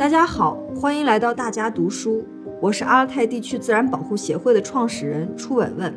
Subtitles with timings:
[0.00, 2.24] 大家好，欢迎来到大家读书，
[2.58, 5.92] 我是阿尔泰地区自然保护协会的创始人初稳稳。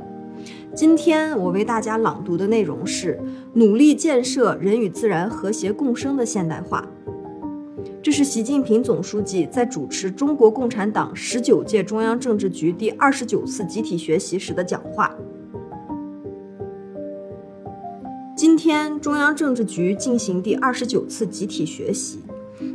[0.76, 3.18] 今天我为大家朗读的内容是
[3.55, 6.85] “努力建设人与自然和谐共生的现代化”。
[8.03, 15.15] 这是习近平总书记在主持中国共产党十九届中央政治局第二十九次集体学习时的讲话。
[18.35, 22.20] 今天，中央政治局进行第二十九次集体学习，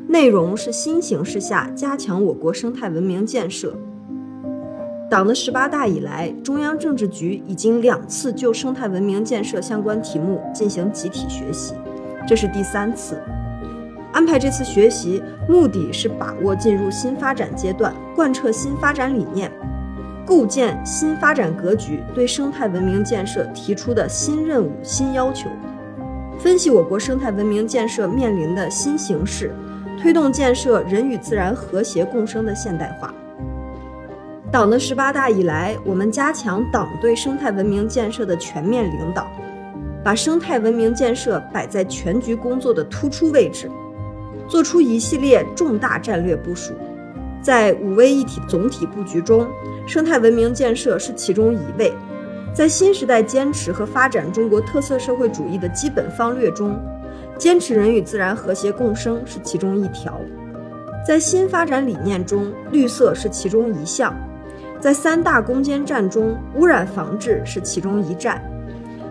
[0.08, 3.76] 内容是新形势下加强我国生态文明建设。
[5.10, 11.74] 党的十八大以来，中央政治局已经两次就生态文明建设相关题目进行集体学习，
[12.26, 13.18] 这是第三次。
[14.12, 19.50] 安排这次学习，目的是把握进入新发展阶段、贯彻新发展理念、
[20.26, 25.48] 构建新发展格局对生态文明建设提出的新任务、新要求，
[26.38, 29.54] 分析我国生态文明建设面临的新形势，
[30.00, 33.12] 推动建设人与自然和谐共生的现代化。
[34.50, 39.30] 党的十八大以来，我们加强党对生态文明建设的全面领导，
[40.02, 43.70] 把生态文明建设摆在全局工作的突出位置，
[44.48, 46.72] 做出一系列重大战略部署。
[47.42, 49.46] 在五位一体总体布局中，
[49.86, 51.92] 生态文明建设是其中一位；
[52.54, 56.80] 在新时代坚持和发展中国特色社会主义的基本方略中，
[57.38, 60.12] 坚持人与自然和谐共生是其中一条；
[61.06, 64.12] 在新发展理念中，绿色是其中一项。
[64.80, 68.38] 在三大攻坚战中，污染防治是其中一战；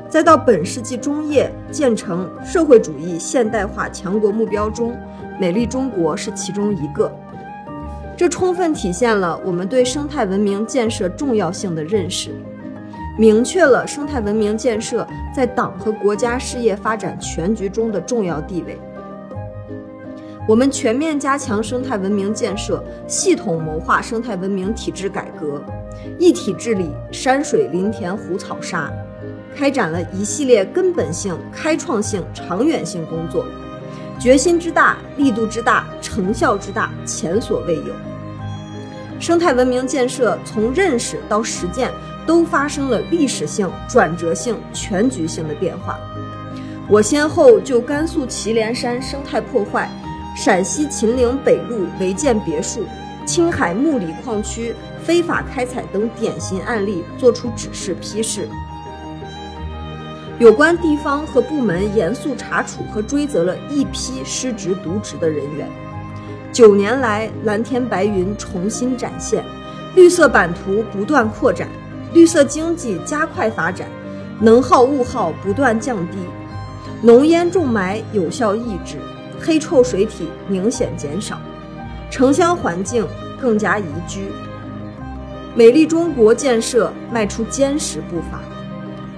[0.09, 4.93] 再到本世纪中叶建成社会主义现代化强国目标中，
[5.39, 7.09] 美丽中国是其中一个。
[8.17, 12.31] 这充分体现了我们对生态文明建设重要性的认识，
[13.17, 18.77] 明确了生态文明建设在党和国家事业发展全局中的重要地位。
[20.47, 25.61] 我们全面加强生态文明建设，系统谋划生态文明体制改革，
[26.19, 28.89] 一体治理山水林田湖草沙，
[29.53, 33.45] 开展了一系列根本性、开创性、长远性工作，
[34.19, 37.93] 决心之大、力度之大、成效之大，前所未有。
[39.19, 41.91] 生态文明建设从认识到实践，
[42.27, 45.97] 都发生了历史性、转折性、全局性的变化。
[46.87, 49.89] 我先后就甘肃祁连山生态破坏。
[50.35, 52.85] 陕西秦岭北路违建别墅、
[53.25, 58.47] 青海木里矿区非法开采等典型案例作出指示批示，
[60.37, 65.67] 有关地方和部门严肃查处和追责了一批失职渎职的人员。
[66.53, 69.43] 九年来，蓝天白云重新展现，
[69.95, 71.67] 绿色版图不断扩展，
[72.13, 73.87] 绿色经济加快发展，
[74.39, 76.17] 能耗物耗不断降低，
[77.01, 78.97] 浓烟重霾有效抑制。
[79.39, 81.39] 黑臭水体明显减少，
[82.09, 83.07] 城乡环境
[83.39, 84.29] 更加宜居。
[85.53, 88.39] 美丽中国建设迈出坚实步伐，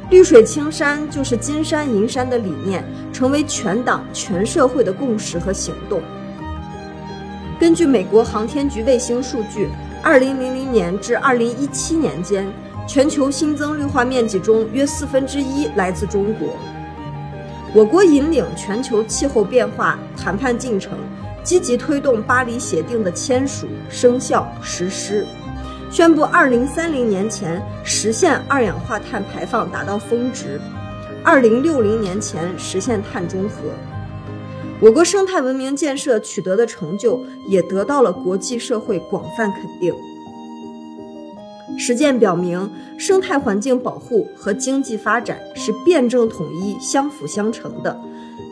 [0.10, 2.84] 绿水青山就是金山银山的理念，
[3.14, 6.02] 成为全党全社会的共识和行动。
[7.58, 9.70] 根据美国航天局卫星数据，
[10.02, 12.46] 二零零零年至二零一七年间，
[12.90, 16.58] 全球新增绿化面积中约四分之一来自中国。
[17.72, 20.98] 我国引领全球气候变化谈判进程，
[21.44, 25.24] 积极推动巴黎协定的签署、生效、实施，
[25.92, 30.60] 宣布二零三零年前实现二氧化碳排放达到峰值，
[31.24, 33.70] 二零六零年前实现碳中和。
[34.82, 39.94] 我国生态文明建设取得的成就，也得到了国际社会广泛肯定。
[41.80, 47.98] 实践表明，生态环境保护和经济发展是辩证统一、相辅相成的。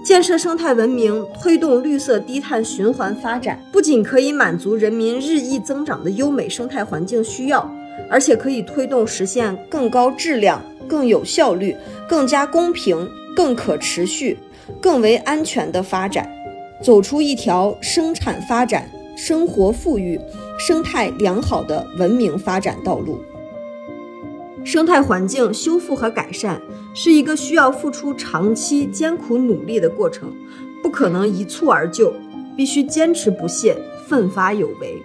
[0.01, 7.69] 建设生态文明，推动绿色低碳循环发展，不仅可以满足人民日益增长的优美生态环境需要，
[8.09, 11.75] 而且可以推动实现更高质量、更有效率、
[12.07, 13.05] 更加公平、
[13.35, 14.39] 更可持续、
[14.81, 16.31] 更为安全的发展，
[16.81, 18.89] 走出一条生产发展。
[19.19, 20.21] 生活富裕、
[20.59, 23.17] 生态良好的文明发展道路。
[24.63, 26.61] 生态环境修复和改善
[26.93, 30.31] 是一个需要付出长期艰苦努力的过程，
[30.83, 32.13] 不可能一蹴而就，
[32.55, 33.75] 必须坚持不懈、
[34.05, 35.01] 奋发有为。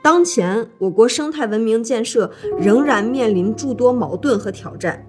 [0.00, 2.30] 当前，我国生态文明建设
[2.60, 5.04] 仍然面临诸多矛盾和挑战，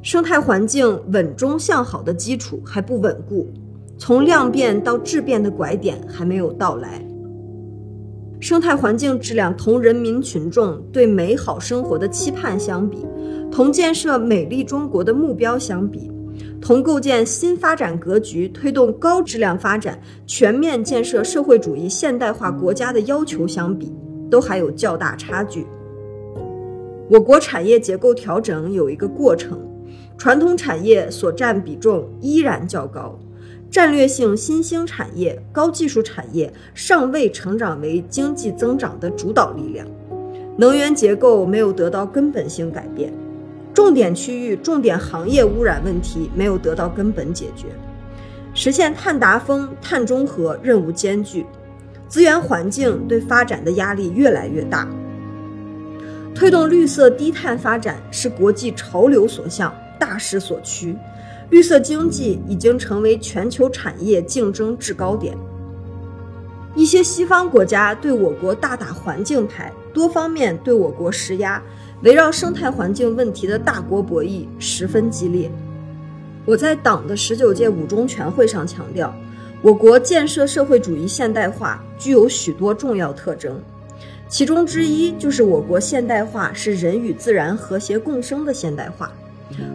[0.00, 3.52] 生态环境稳中向好的基础还不稳固，
[3.98, 7.05] 从量变到质变的拐点还没有到来。
[8.38, 12.98] 生态环境质量同人民群众对美好生活的期盼相比，
[13.50, 16.10] 同建设美丽中国的目标相比，
[16.60, 23.90] 同构建新发展格局、推动高质量发展、全面建设社会主义现代化国家的要求相比，
[24.30, 25.66] 都还有较大差距。
[27.08, 29.58] 我国产业结构调整有一个过程，
[30.18, 33.18] 传统产业所占比重依然较高，
[33.70, 39.86] 战略性新兴产业、高技术产业尚未成长为经济增长的主导力量，
[40.56, 43.12] 能源结构没有得到根本性改变。
[43.74, 47.66] 重点区域、重点行业污染问题没有得到根本解决，
[48.54, 51.44] 实现碳达峰、碳中和任务艰巨，
[52.08, 54.88] 资源环境对发展的压力越来越大。
[56.34, 60.96] 推动绿色低碳发展是国际潮流所向、大势所趋，
[61.50, 65.36] 绿色经济已经成为全球产业竞争制高点。
[66.74, 71.62] 一些西方国家对我国大打环境牌，多方面对我国施压。
[72.02, 75.50] 围绕生态环境问题的大国博弈十分激烈。
[76.44, 79.14] 我在党的十九届五中全会上强调，
[79.62, 83.58] 我国建设社会主义现代化具有许多重要特征，
[84.28, 89.10] 其中之一就是我国现代化是人与自然和谐共生的现代化，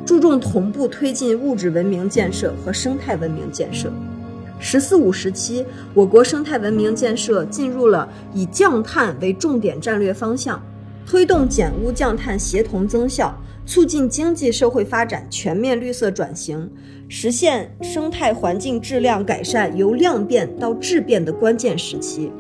[0.05, 3.91] 注重同步推进物质文明建设和生态文明建设。
[4.59, 10.61] “十四五”时期，我国生态文明建设进入了以降碳为重点战略方向。
[11.03, 13.35] 推动减污降碳协同增效，
[13.65, 16.69] 促进经济社会发展全面绿色转型，
[17.09, 22.31] 实现生态环境质量改善由量变到质变的关键时期。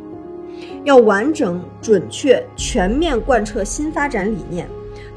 [0.83, 4.69] 要完整、准确、全面贯彻新发展理念，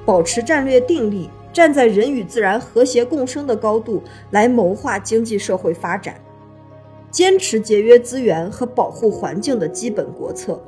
[0.07, 4.03] 保持战略定力，站在人与自然和谐共生的高度
[4.33, 6.21] 来谋划经济社会发展，
[7.13, 10.61] 坚持节约资源和保护环境的基本国策。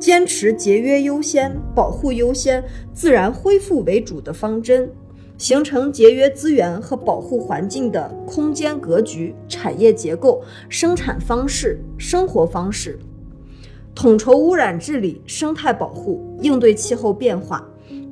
[0.00, 2.62] 坚持节约优先、保护优先、
[2.92, 4.90] 自然恢复为主的方针，
[5.38, 12.98] 形成节约资源和保护环境的空间格局、产业结构、生产方式、生活方式，
[13.94, 17.66] 统筹污染治理、生态保护，应对气候变化，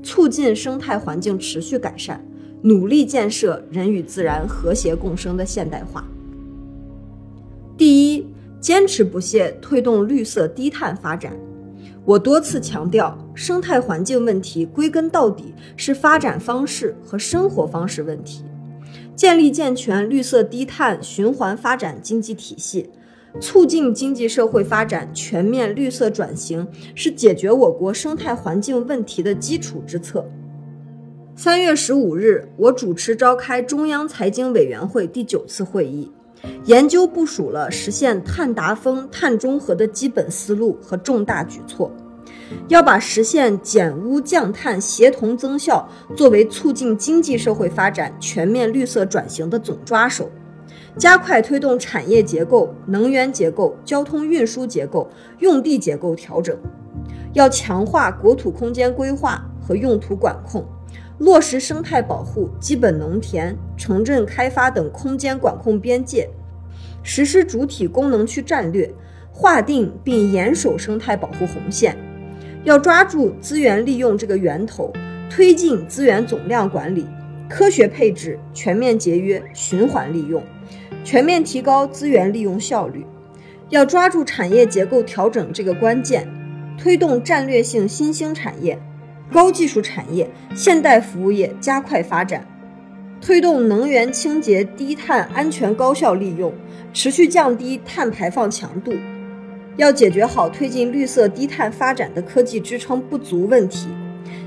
[0.04, 2.24] 促进生态环境持续改善，
[2.62, 6.04] 努力建设人与自然和谐共生的现代化。
[7.76, 8.26] 第一，
[8.60, 11.32] 坚持不懈推动绿色低碳发展。
[12.04, 18.44] 我多次强调，生态环境问题归根到底是发展方式和生活方式问题。
[19.16, 22.90] 建立健全绿色低碳循环发展经济体系，
[23.40, 30.24] 促进经济社会发展全面绿色转型，是解决我国生态环境问题的基础之策。
[31.36, 36.10] 三月十五日，我主持召开中央财经委员会第九次会议。
[36.66, 41.90] 研究部署了实现碳达峰、碳中和的基本思路和重大举措，
[42.68, 50.30] 要把实现减污降碳协同增效作为促进经济社会发展全面绿色转型的总抓手，
[50.96, 55.10] 加快推动产业结构、能源结构、交通运输结构、
[55.40, 56.56] 用地结构调整，
[57.32, 60.64] 要强化国土空间规划和用途管控。
[61.18, 66.28] 落实生态保护、基本农田、城镇开发等空间管控边界，
[67.04, 68.92] 实施主体功能区战略，
[69.32, 71.96] 划定并严守生态保护红线。
[72.64, 74.92] 要抓住资源利用这个源头，
[75.30, 77.06] 推进资源总量管理，
[77.56, 80.42] 科学配置、全面节约、循环利用，
[81.04, 83.06] 全面提高资源利用效率。
[83.68, 86.26] 要抓住产业结构调整这个关键，
[86.76, 88.76] 推动战略性新兴产业。
[89.30, 92.44] 高技术产业、现代服务业加快发展，
[93.20, 96.52] 推动能源清洁、低碳、安全、高效利用，
[96.92, 98.92] 持续降低碳排放强度。
[99.76, 103.86] 要解决好推进绿色低碳发展的科技支撑不足问题，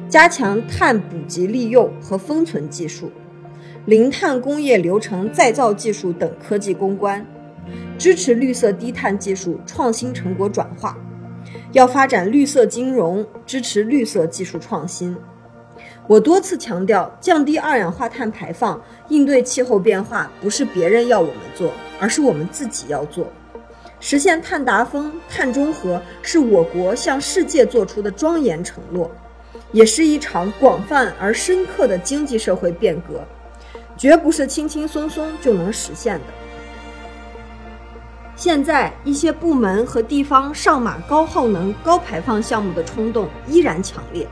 [0.09, 3.11] 加强碳捕集利用和封存技术、
[3.85, 7.25] 零碳工业流程再造技术等科技攻关，
[7.97, 10.97] 支持绿色低碳技术创新成果转化。
[11.73, 15.13] 要发展绿色金融，支持绿色技术创新。
[16.07, 23.27] 我多次强调，降低二氧化碳排放、应对气候变化，不是别人要我们做，而是我们自己要做。
[23.99, 29.11] 实现碳达峰、碳中和，是我国向世界做出的庄严承诺，
[29.71, 33.21] 也是一场广泛而深刻的经济社会变革，
[33.97, 36.25] 绝不是轻轻松松就能实现的。
[38.35, 44.27] 现在一些部门和地方上马高耗能、高排放项目的冲动依然强烈。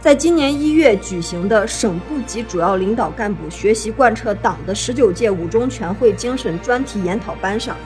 [0.00, 7.76] 在今年一月举行的省部级主要领导干部学习贯彻党的十九届五中全会精神专题研讨班上，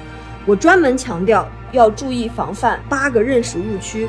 [0.45, 4.09] 我专门强调要注意防范八个认识误区。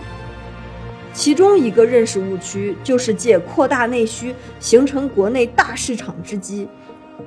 [1.14, 6.68] 其中一个认识误区就是借扩大内需、形成国内大市场之机。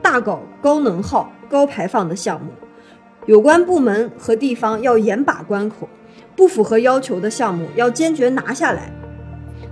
[0.02, 2.50] 大搞高能耗、高排放的项目，
[3.26, 5.88] 有关部门和地方要严把关口，
[6.34, 8.92] 不符合要求的项目要坚决拿下来。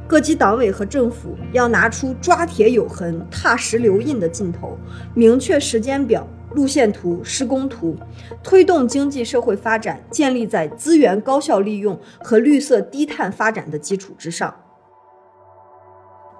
[0.07, 4.78] 各级党委和政府要拿出抓铁有痕、踏实留印的劲头，
[5.14, 7.97] 明确时间表、路线图、施工图，
[8.42, 14.54] 推动经济社会发展建立在资源高效利用和绿色低碳发展的基础之上。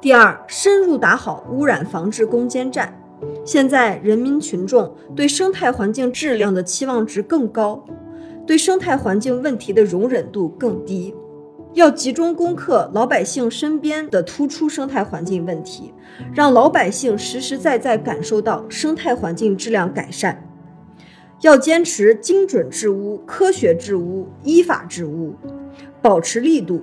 [0.01, 2.99] 第二，深入打好污染防治攻坚战。
[3.45, 7.85] 现在人民群众对生态环境质量的期望值更高，
[8.45, 11.15] 对生态环境问题的容忍度更低。
[11.75, 15.93] 要集中攻克老百姓身边的突出生态环境问题，
[16.35, 20.49] 让老百姓实实在在感受到生态环境质量改善。
[21.41, 25.35] 要坚持精准治污、科学治污、依法治污，
[26.01, 26.83] 保持力度，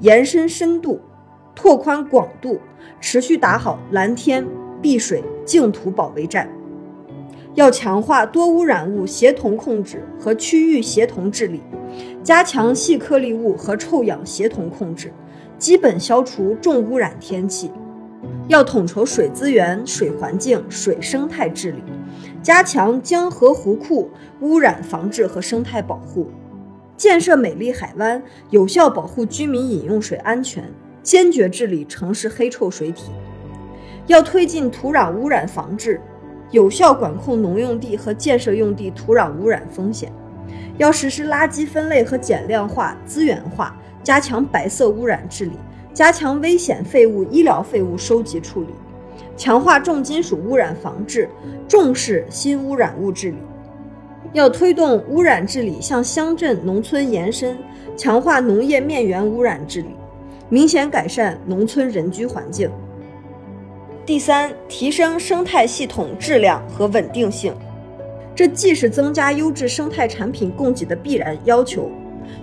[0.00, 1.00] 延伸深度。
[1.54, 2.58] 拓宽广度，
[3.00, 4.46] 持续打好蓝天、
[4.80, 6.48] 碧水、净土保卫战。
[7.54, 11.60] 要强化多污染物协同控制和区域协同治理，
[12.22, 15.12] 加强细颗粒物和臭氧协同控制，
[15.58, 17.70] 基本消除重污染天气。
[18.48, 21.82] 要统筹水资源、水环境、水生态治理，
[22.42, 26.28] 加强江河湖库污染防治和生态保护，
[26.96, 30.64] 建设美丽海湾，有效保护居民饮用水安全。
[31.02, 33.10] 坚决治理城市黑臭水体，
[34.06, 36.00] 要推进土壤污染防治，
[36.52, 40.12] 有效管控农用地和建设用地土壤污染风险。
[40.78, 45.52] 要实施垃圾分类和减量化、资源化，加强白色污染治理，
[45.92, 48.68] 加强危险废物、医疗废物收集处理，
[49.36, 51.28] 强化重金属污染防治，
[51.66, 53.36] 重视新污染物治理。
[54.32, 57.58] 要推动污染治理向乡镇、农村延伸，
[57.96, 59.88] 强化农业面源污染治理。
[60.48, 62.70] 明显改善农村人居环境。
[64.12, 67.54] 第三，提升生态系统质量和稳定性，
[68.34, 71.90] 这既是增加优质生态产品供给的必然要求，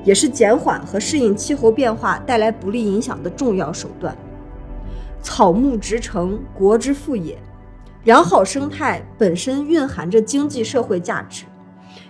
[0.03, 4.17] 也是减缓和适应气候变化带来不利影响的重要手段。
[5.21, 7.37] 草木植成，国之富也。
[8.03, 11.43] 良好生态本身蕴含着经济社会价值，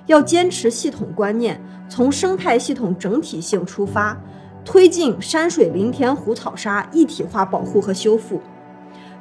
[0.05, 4.17] 要坚持系统观念，从生态系统整体性出发。
[4.63, 8.39] 推进山水林田湖草沙一体化保护和修复，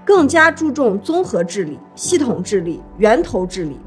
[0.08, 3.78] 更加注重综合治理、系统治理、源头治理。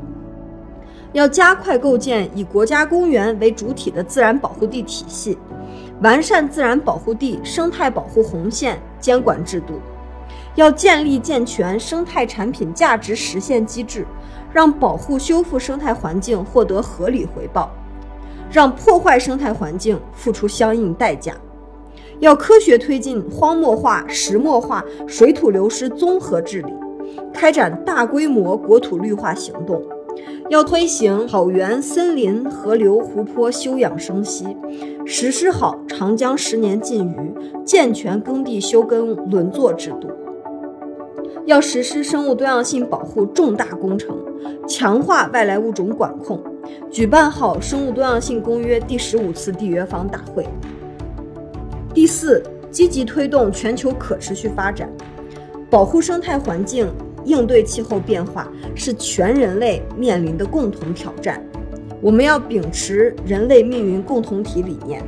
[1.14, 5.36] 要加快构建以国家公园为主体的自然保护地体系，
[6.04, 9.82] 完善自然保护地生态保护红线监管制度。
[10.54, 14.06] 要建立健全生态产品价值实现机制，
[14.54, 17.72] 让保护修复生态环境获得合理回报，
[18.52, 21.34] 让破坏生态环境付出相应代价。
[22.22, 26.72] 要科学推进荒漠化、石漠化、水土流失综合治理，
[27.34, 29.82] 开展大规模国土绿化行动。
[30.48, 34.56] 要推行草原、森林、河流、湖泊休养生息，
[35.04, 37.34] 实施好长江十年禁渔、
[37.66, 40.08] 健全耕地休耕轮作制度。
[41.48, 44.16] 要实施生物多样性保护重大工程，
[44.68, 46.40] 强化外来物种管控，
[46.92, 50.46] 举办好《生物多样性公约》第十五次缔约方大会。
[51.94, 54.90] 第四，积极推动全球可持续发展，
[55.70, 56.90] 保护生态环境，
[57.26, 61.44] 应对气候变化是全人类面临的共同挑战。
[62.00, 65.04] 我们要秉持人类命运共同体理念，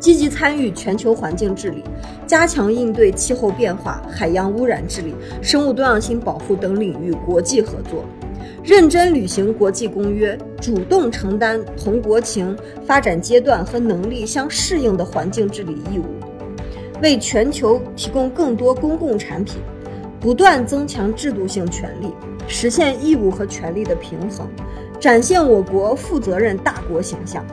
[0.00, 1.84] 积极参与全球环境治理，
[2.26, 8.04] 加强应对气候变化、海洋污染治理、生物多样性保护等领域国际合作。
[8.64, 10.36] 认真履行国际公约，
[10.66, 16.06] 主动承担同国情、发展阶段和能力相适应的环境治理义务，
[17.00, 19.60] 为全球提供更多公共产品，
[20.18, 22.08] 不断增强制度性权利，
[22.48, 24.48] 实现义务和权利的平衡，
[24.98, 27.46] 展现我国负责任大国形象。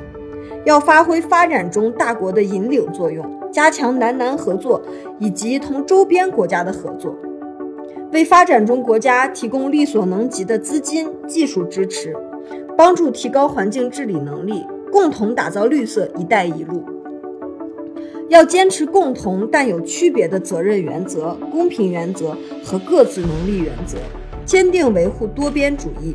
[0.66, 4.82] 要发挥发展中大国的引领作用，加强南南合作
[5.20, 7.16] 以及同周边国家的合作。
[8.12, 12.16] 为发展中国家提供力所能及的资金、技术支持，
[12.78, 16.84] 帮助提高环境治理能力，共同打造绿色“一带一路”。
[18.30, 23.98] 要坚持共同但有区别的责任原则、公平原则和各自能力原则，
[24.46, 26.14] 坚定维护多边主义，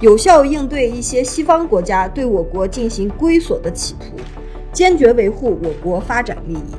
[0.00, 4.16] 有效应对一些西方国家对我国进行归锁的企图，
[4.72, 6.74] 坚决维护我国发展利益。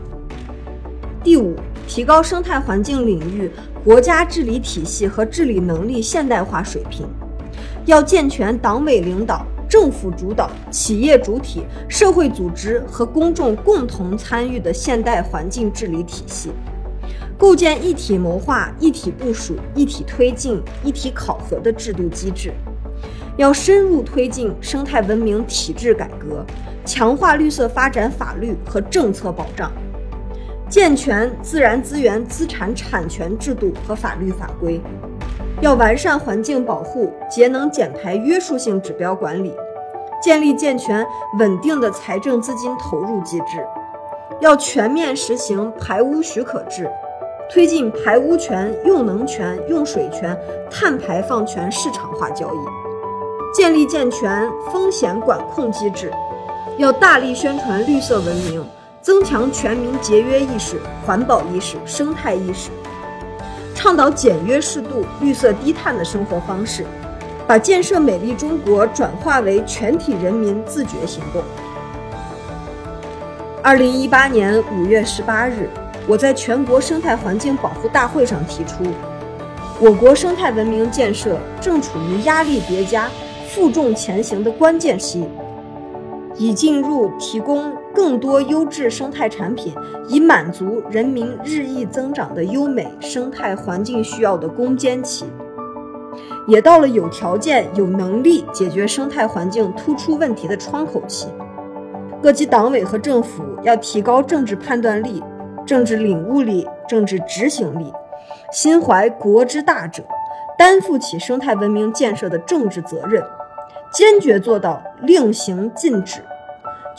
[1.24, 1.55] 第五。
[1.88, 3.50] 提高生态环境领域
[3.84, 7.03] 国家治理体系和治理能力现代化水平，
[7.86, 16.51] 要健全党委领导、政府主导、企业主体、社会组织和公众共同参与的现代环境治理体系，
[17.38, 22.53] 构建一体谋划、一体部署、一体推进、一体考核的制度机制。
[23.38, 26.45] 要深入推进生态文明体制改革，
[26.86, 29.71] 强化绿色发展法律和政策保障，
[30.69, 34.81] 健全自然资源资产产权制度和法律法规。
[35.61, 39.53] 要完善环境保护、节能减排约束性指标管理，
[40.23, 41.05] 建立健全
[41.37, 43.65] 稳定的财政资金投入机制。
[44.39, 46.89] 要全面实行排污许可制，
[47.51, 50.37] 推进排污权、用能权、用水权、
[50.71, 52.57] 碳排放权市场化交易，
[53.53, 56.09] 建立健全风险管控机制。
[56.77, 58.65] 要大力宣传绿色文明，
[59.01, 62.71] 增强全民节约意识、环保意识、生态意识。
[63.81, 66.86] 倡导简约适度、绿色低碳的生活方式，
[67.48, 71.41] 把建设美丽中国转化为全体人民自觉行动。
[73.63, 75.69] 二零一八年五月十八日，
[76.05, 78.83] 我在全国生态环境保护大会上提出，
[79.79, 83.09] 我国生态文明建设正处于压力叠加、
[83.48, 85.25] 负重前行的关键期。
[86.36, 89.74] 已进入提供更多优质生态产品，
[90.08, 95.25] 以满足人民日益增长的优美生态环境需要的攻坚期，
[96.48, 101.27] 也到了有条件、有能力解决生态环境突出问题的窗口期。
[102.22, 105.24] 各级党委和政府要提高政治判断力、
[105.65, 107.93] 政治领悟力、政治执行力，
[108.51, 110.03] 心怀国之大者，
[110.58, 113.24] 担负起生态文明建设的政治责任。
[113.91, 116.22] 坚决做到令行禁止，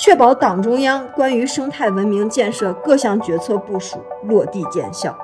[0.01, 5.15] 确保党中央关于生态文明建设各项决策部署落地见效。